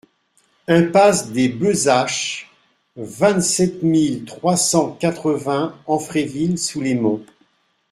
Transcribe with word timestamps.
Impasse 0.67 1.31
des 1.31 1.47
Besaches, 1.47 2.49
vingt-sept 2.95 3.83
mille 3.83 4.25
trois 4.25 4.57
cent 4.57 4.93
quatre-vingts 4.93 5.75
Amfreville-sous-les-Monts 5.87 7.23